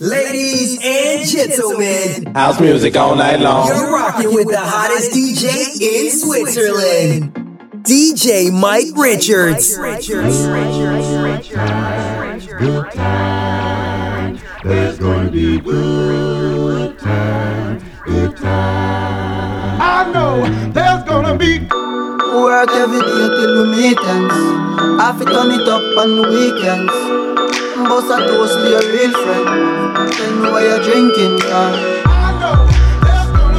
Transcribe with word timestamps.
Ladies 0.00 0.78
and 0.80 1.28
gentlemen, 1.28 2.32
house 2.32 2.60
music 2.60 2.96
all 2.96 3.16
night 3.16 3.40
long. 3.40 3.66
You're 3.66 3.92
rocking 3.92 4.32
with 4.32 4.46
the 4.46 4.60
hottest 4.60 5.10
DJ 5.10 5.80
in 5.80 6.10
Switzerland, 6.12 7.34
DJ 7.82 8.52
Mike 8.52 8.94
Richards. 8.96 9.76
Richards, 9.76 10.46
Richards, 10.46 11.08
Richards, 11.08 12.46
Richards. 12.46 12.46
Good 12.60 12.92
time, 12.92 14.38
There's 14.62 14.98
gonna 14.98 15.30
be 15.32 15.58
good 15.58 16.96
time, 17.00 17.82
good 18.04 18.36
time. 18.36 19.80
I 19.80 20.12
know 20.12 20.70
there's 20.70 21.02
gonna 21.04 21.36
be 21.36 21.58
work 22.38 22.70
every 22.70 23.00
day 23.00 23.28
till 23.34 23.62
we 23.62 23.76
meet 23.76 23.98
ends. 23.98 24.34
Have 25.02 25.18
to 25.18 25.24
turn 25.24 25.50
it 25.50 25.66
up 25.68 25.98
on 25.98 26.16
the 26.16 26.28
weekends. 26.28 27.27
Bust 27.88 28.10
a 28.12 28.18
toast 28.28 28.52
to 28.52 28.68
your 28.68 28.84
real 28.92 29.12
friend. 29.16 30.12
Tell 30.12 30.36
me 30.36 30.50
why 30.52 30.60
you're 30.60 30.82
drinking, 30.84 31.40
car. 31.40 31.72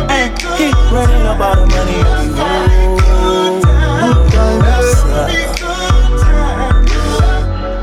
Hey, 0.06 0.30
keep 0.56 0.76
running 0.94 1.26
all 1.26 1.56
the 1.58 1.66
money 1.66 1.98
on 2.06 2.30
you. 2.30 3.00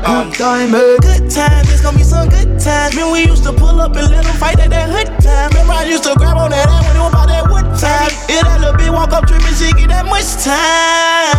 Good 0.07 0.33
time, 0.39 0.69
hey. 0.69 0.95
Good 1.01 1.29
times, 1.29 1.67
eh. 1.67 1.73
it's 1.73 1.81
gonna 1.81 1.97
be 1.97 2.03
some 2.03 2.29
good 2.29 2.57
times. 2.61 2.95
Man, 2.95 3.11
we 3.11 3.25
used 3.25 3.43
to 3.43 3.51
pull 3.51 3.81
up 3.81 3.97
and 3.97 4.09
let 4.09 4.23
them 4.23 4.35
fight 4.37 4.57
at 4.59 4.69
that 4.69 4.89
hood 4.89 5.19
time. 5.21 5.49
Remember, 5.49 5.73
I 5.73 5.83
used 5.83 6.05
to 6.05 6.15
grab 6.15 6.37
on 6.37 6.51
that 6.51 6.69
ass 6.69 6.87
when 6.87 6.95
it 6.95 6.99
was 6.99 7.11
about 7.11 7.27
that 7.27 7.43
wood 7.51 7.67
time. 7.75 8.07
If 8.31 8.41
that 8.47 8.61
little 8.61 8.75
bitch 8.79 8.93
walk 8.93 9.11
up 9.11 9.27
tripping, 9.27 9.53
she 9.59 9.73
get 9.73 9.89
that 9.89 10.05
much 10.05 10.23
time. 10.47 11.35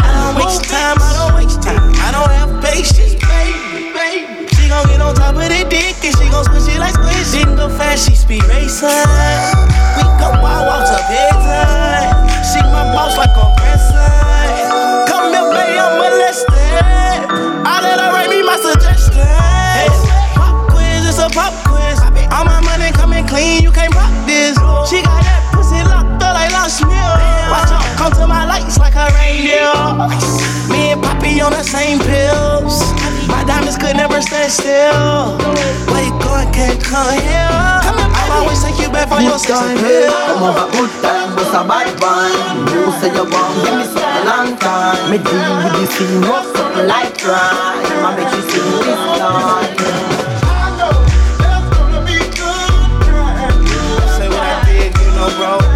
I 0.00 0.32
don't 0.32 0.40
waste 0.40 0.64
time, 0.72 0.96
I 0.96 1.12
don't 1.20 1.34
waste 1.36 1.60
time. 1.60 1.92
I 2.00 2.12
don't 2.12 2.30
have 2.32 2.64
patience 2.64 3.23
gon' 4.74 4.86
get 4.90 5.00
on 5.00 5.14
top 5.14 5.34
of 5.36 5.46
the 5.46 5.62
dick 5.70 5.94
and 6.02 6.14
she 6.18 6.26
gon' 6.30 6.44
squish 6.44 6.66
it 6.66 6.78
like 6.78 6.94
squish. 6.94 7.30
She 7.30 7.44
go 7.54 7.68
fast, 7.68 8.08
she 8.08 8.14
speed 8.14 8.42
racing. 8.50 8.90
We 8.90 10.02
go 10.18 10.28
wild 10.42 10.66
walks 10.66 10.90
up 10.90 11.06
bedtime. 11.06 12.26
She 12.42 12.60
my 12.74 12.82
boss 12.90 13.16
like 13.16 13.30
a 13.30 13.44
grandson. 13.54 15.06
Come 15.06 15.30
here, 15.30 15.46
baby, 15.54 15.78
I'm 15.78 15.94
molested. 15.94 16.82
I 17.62 17.74
let 17.82 18.00
her 18.02 18.10
write 18.10 18.30
me 18.30 18.42
my 18.42 18.58
suggestions. 18.58 19.96
Pop 20.34 20.70
quiz, 20.70 21.06
it's 21.06 21.18
a 21.18 21.30
pop 21.30 21.54
quiz. 21.70 21.98
All 22.34 22.44
my 22.44 22.60
money 22.66 22.90
coming 22.92 23.26
clean, 23.26 23.62
you 23.62 23.70
can't 23.70 23.94
rock 23.94 24.12
this. 24.26 24.58
She 24.90 25.02
got 25.02 25.22
that 25.22 25.43
pussy 26.64 26.84
locked 26.84 26.88
up 26.88 26.88
like 26.88 26.88
lost 26.88 26.88
meal. 26.88 27.14
Watch 27.52 27.72
out, 27.72 27.96
come 27.96 28.12
to 28.12 28.26
my 28.26 28.44
lights 28.46 28.78
like 28.78 28.96
a 28.96 29.12
reindeer. 29.12 29.72
Me 30.72 30.92
and 30.92 31.02
Poppy 31.02 31.40
on 31.40 31.52
the 31.52 31.62
same 31.62 31.98
pills. 31.98 32.80
My 33.28 33.44
diamonds 33.44 33.76
could 33.76 33.96
never 33.96 34.20
stand 34.22 34.52
still. 34.52 35.36
Where 35.92 36.04
you 36.04 36.16
going, 36.20 36.50
can't 36.52 36.82
come 36.82 37.12
here. 37.20 37.52
I'll 37.52 38.42
always 38.42 38.62
take 38.62 38.78
you 38.80 38.88
back 38.88 39.08
for 39.08 39.20
your 39.20 39.38
time. 39.38 39.76
Hey, 39.78 40.08
come 40.08 40.42
over, 40.42 40.70
good 40.72 40.90
time, 41.02 41.36
but 41.36 41.52
a 41.52 41.62
bad 41.68 41.92
one. 42.00 42.32
You 42.72 42.92
say 43.00 43.12
you 43.12 43.24
want, 43.28 43.52
give 43.64 43.76
me 43.76 43.84
something 43.92 44.24
long 44.24 44.56
time. 44.56 45.10
Me 45.10 45.18
deal 45.20 45.52
with 45.60 45.72
this 45.76 45.92
thing, 45.96 46.20
rough 46.22 46.48
something 46.56 46.86
like 46.86 47.18
crime. 47.20 47.84
I 48.04 48.16
make 48.16 48.32
you 48.32 48.42
sing 48.48 48.68
this 48.88 49.02
time. 49.20 50.04
Say 54.16 54.28
what 54.28 54.40
I 54.40 54.64
did, 54.64 54.92
you 54.96 55.10
know, 55.12 55.28
bro. 55.36 55.73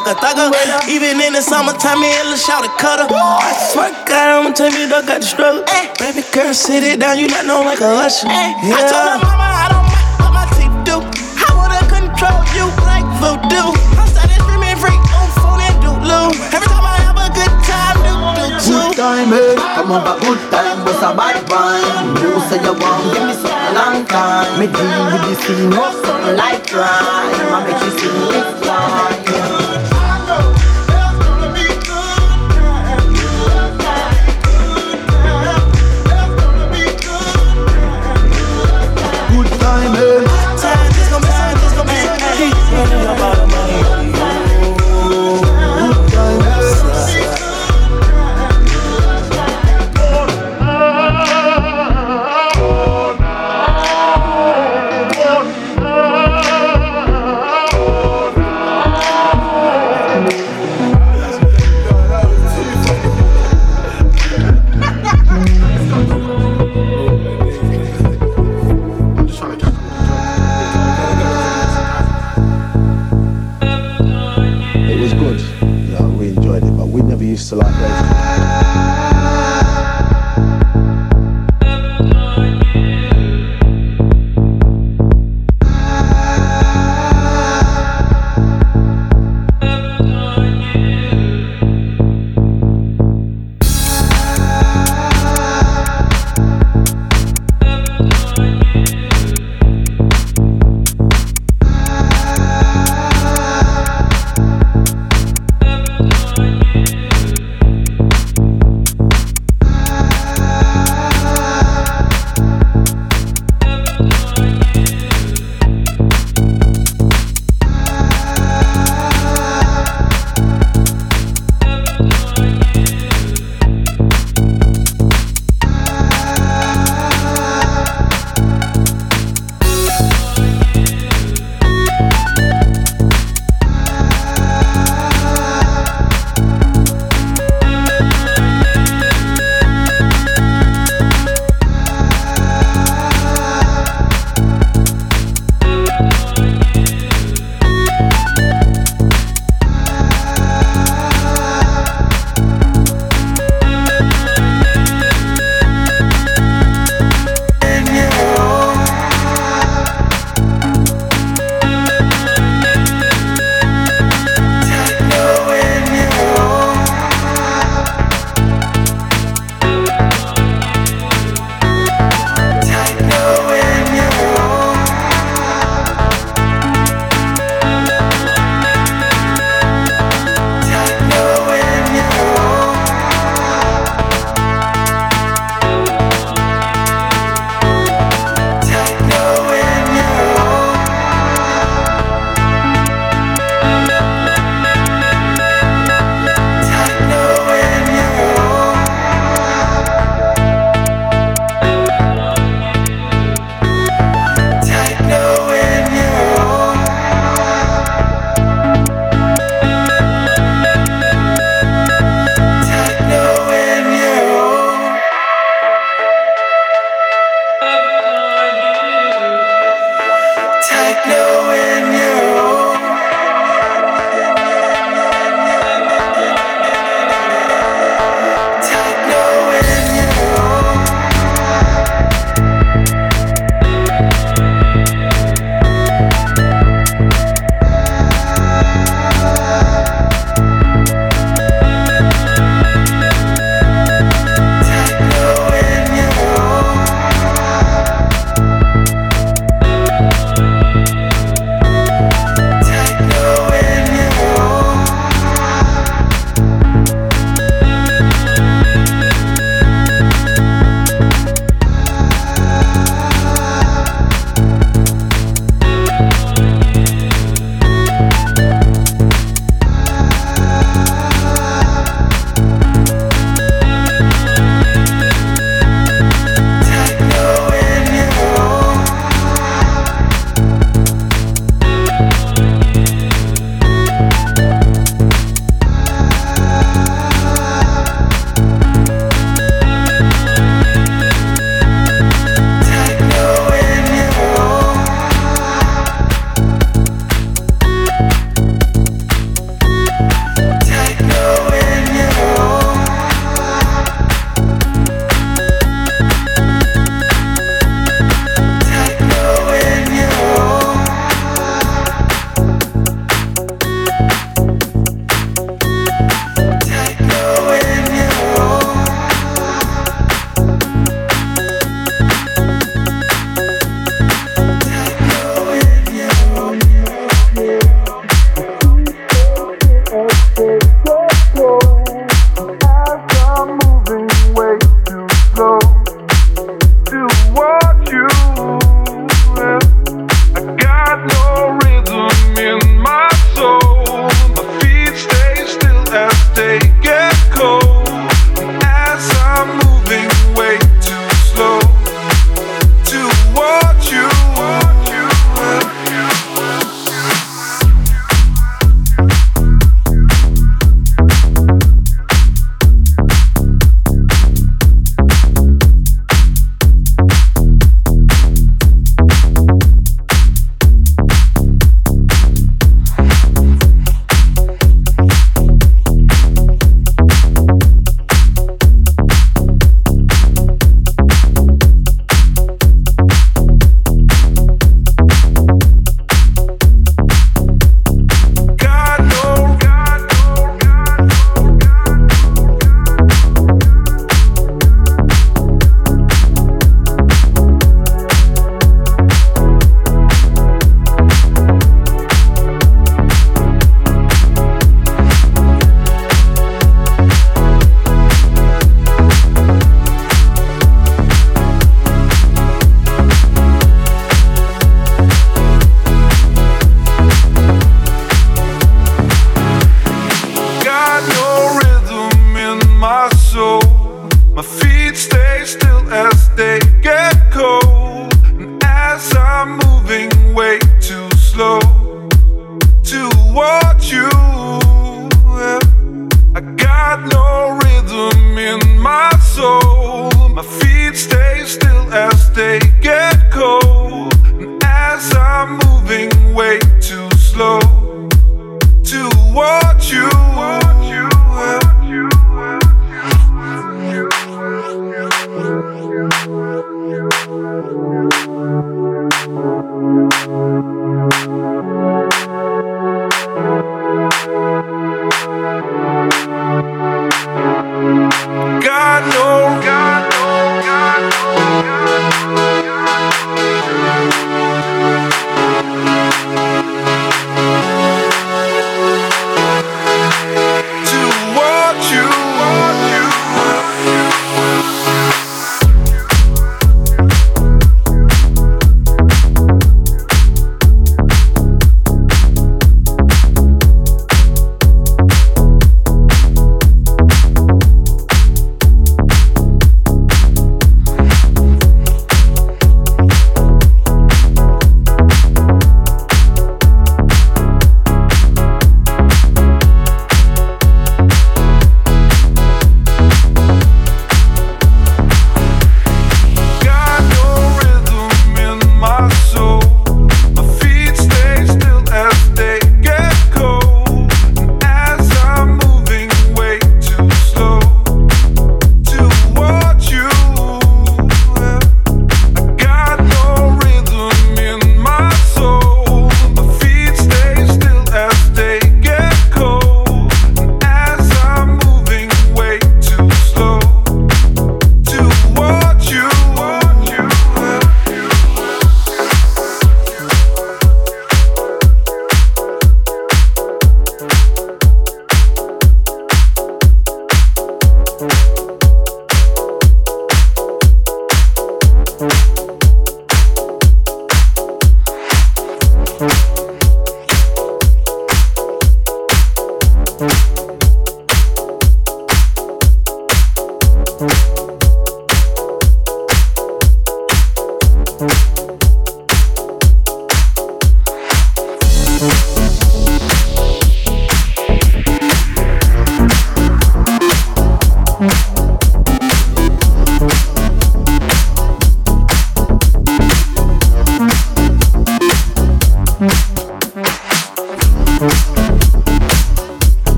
Thugger 0.00 0.16
thugger. 0.20 0.88
Even 0.88 1.20
in 1.20 1.32
the 1.32 1.42
summertime, 1.42 2.00
me 2.00 2.08
and 2.12 2.28
Lil 2.28 2.36
Shout 2.36 2.64
cutter. 2.78 3.06
I 3.10 3.52
swear 3.72 3.90
to 3.90 3.96
God, 4.04 4.44
I'ma 4.44 4.52
tell 4.52 4.70
you, 4.70 4.88
dog 4.88 5.06
got 5.06 5.20
the 5.20 5.26
struggle. 5.26 5.64
Eh. 5.68 5.94
Baby 5.98 6.22
girl, 6.32 6.52
sit 6.52 6.82
it 6.82 7.00
down, 7.00 7.18
you 7.18 7.28
not 7.28 7.46
know 7.46 7.62
like 7.62 7.80
a 7.80 7.88
usher. 8.04 8.28
Eh. 8.28 8.32
Yeah. 8.62 8.76
I 8.76 8.82
told 8.92 9.06
my 9.08 9.16
mama 9.24 9.48
I 9.48 9.66
don't 9.72 9.86
mind 9.88 10.08
what 10.20 10.32
my 10.36 10.44
teeth 10.56 10.76
do. 10.84 10.96
I 11.00 11.48
wanna 11.56 11.80
control 11.88 12.40
you 12.52 12.66
like 12.84 13.06
voodoo. 13.20 13.72
I'm 13.96 14.08
started 14.12 14.36
screaming 14.44 14.76
freak 14.76 15.00
on 15.16 15.28
phone 15.40 15.60
and 15.64 15.76
doodloo. 15.80 16.28
Every 16.52 16.68
time 16.68 16.84
I 16.84 16.96
have 17.08 17.16
a 17.16 17.28
good 17.32 17.54
time, 17.64 17.96
do 18.04 18.12
do 18.36 18.44
too. 18.60 18.76
Good 18.76 19.00
time, 19.00 19.32
hey. 19.32 19.56
Come 19.76 19.92
on, 19.96 20.04
but 20.04 20.20
good 20.20 20.40
time, 20.52 20.84
but 20.84 21.00
a 21.00 21.10
bad 21.16 21.40
one. 21.48 22.20
You 22.20 22.36
say 22.52 22.60
you 22.60 22.74
want, 22.76 23.00
give 23.16 23.24
me 23.24 23.34
something 23.40 23.72
long 23.72 24.04
time. 24.04 24.60
Me 24.60 24.66
deal 24.68 25.00
with 25.08 25.24
this 25.24 25.40
thing, 25.46 25.70
rough 25.72 25.96
something 26.04 26.36
like 26.36 26.68
crime. 26.68 27.32
I 27.48 27.64
make 27.64 27.80
you 27.80 27.92
sing 27.96 28.16
this 28.28 28.66
line. 28.68 28.85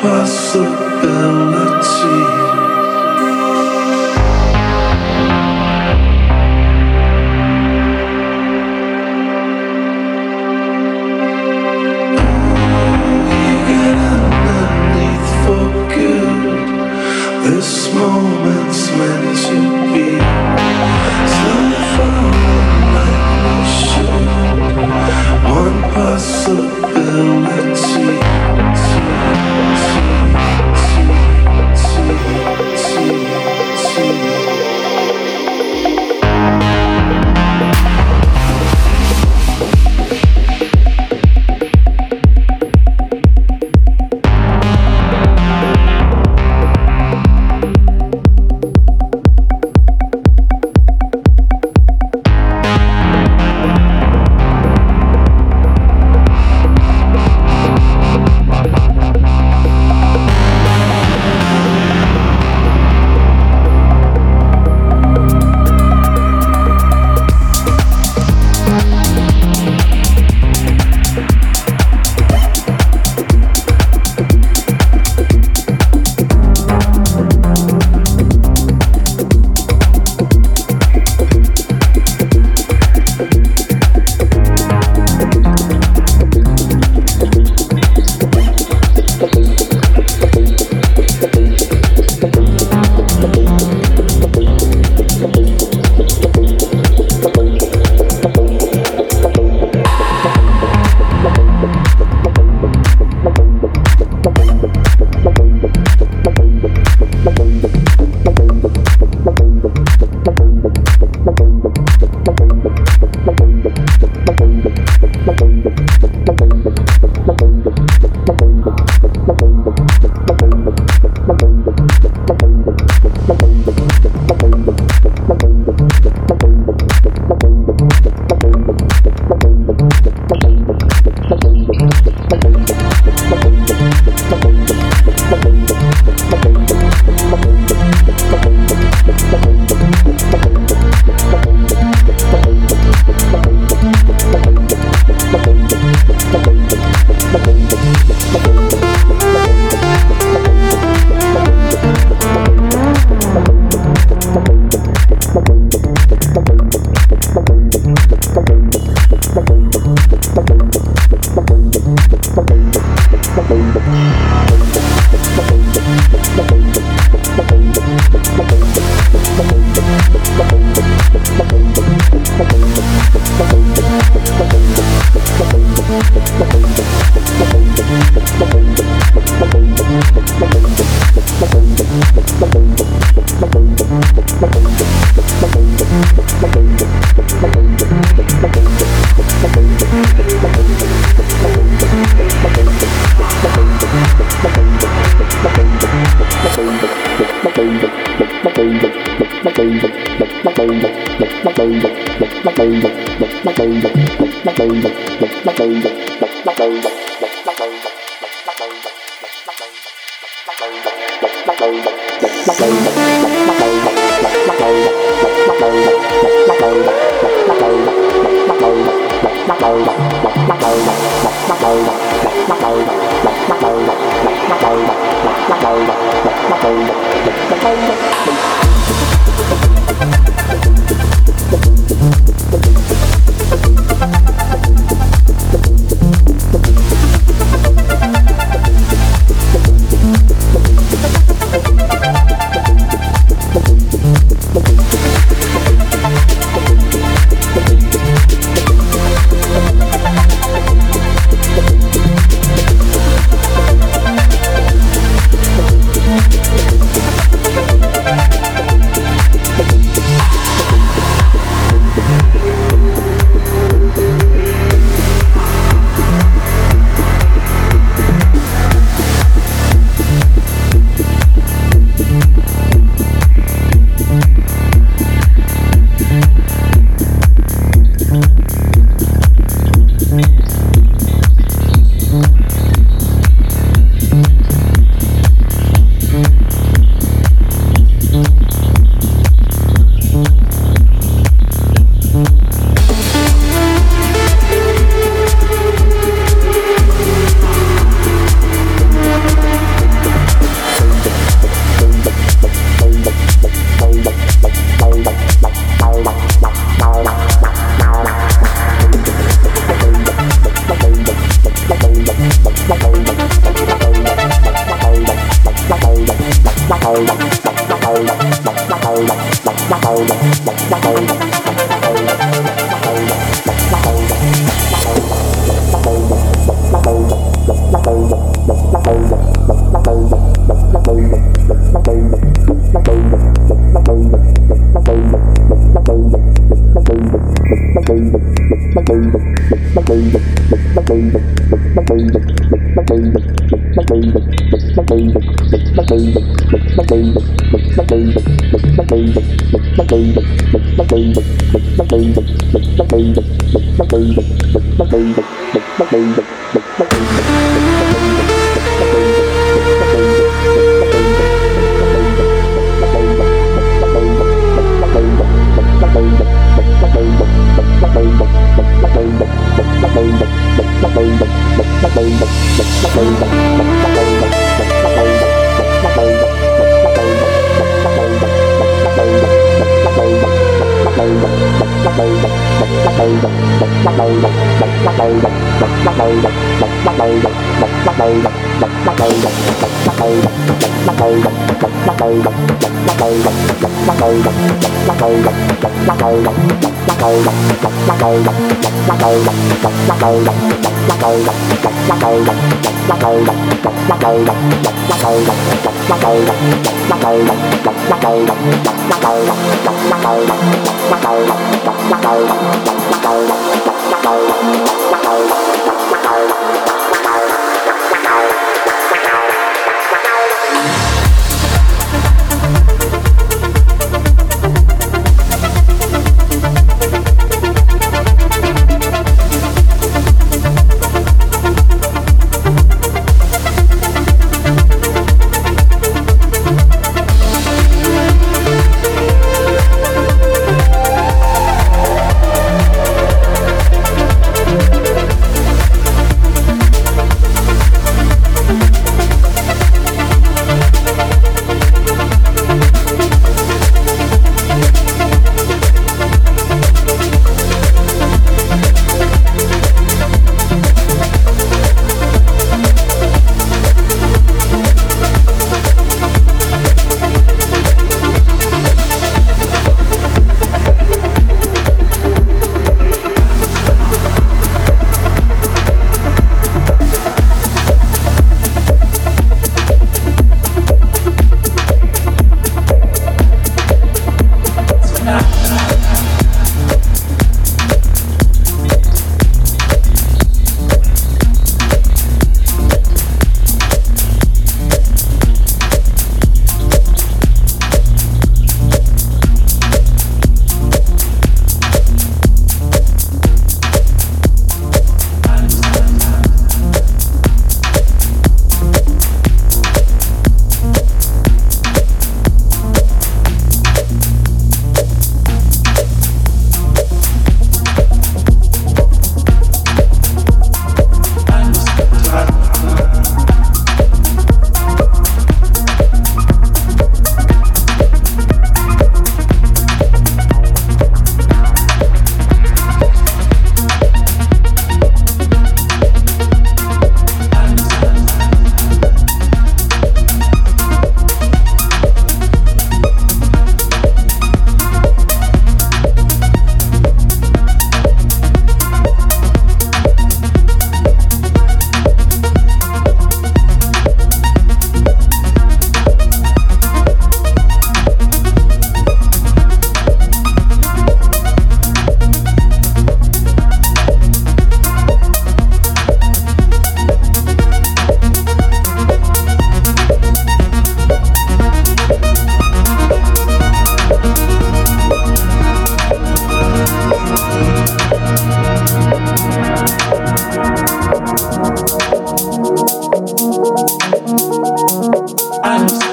Possibility. 0.00 0.89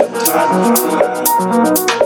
I 0.09 0.69
miss 0.69 0.81
the 0.81 1.85
time. 1.87 1.96